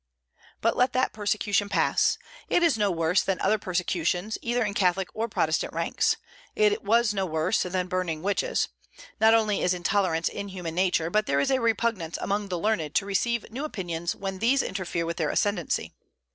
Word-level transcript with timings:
But 0.61 0.75
let 0.75 0.93
that 0.93 1.13
persecution 1.13 1.69
pass. 1.69 2.17
It 2.49 2.63
is 2.63 2.75
no 2.75 2.89
worse 2.89 3.21
than 3.21 3.39
other 3.39 3.59
persecutions, 3.59 4.39
either 4.41 4.65
in 4.65 4.73
Catholic 4.73 5.09
or 5.13 5.27
Protestant 5.27 5.73
ranks. 5.73 6.17
It 6.55 6.83
was 6.83 7.13
no 7.13 7.27
worse 7.27 7.61
than 7.61 7.85
burning 7.87 8.23
witches. 8.23 8.67
Not 9.19 9.35
only 9.35 9.61
is 9.61 9.75
intolerance 9.75 10.27
in 10.27 10.47
human 10.47 10.73
nature, 10.73 11.11
but 11.11 11.27
there 11.27 11.39
is 11.39 11.51
a 11.51 11.61
repugnance 11.61 12.17
among 12.19 12.47
the 12.47 12.57
learned 12.57 12.95
to 12.95 13.05
receive 13.05 13.51
new 13.51 13.63
opinions 13.63 14.15
when 14.15 14.39
these 14.39 14.63
interfere 14.63 15.05
with 15.05 15.17
their 15.17 15.29
ascendency. 15.29 15.93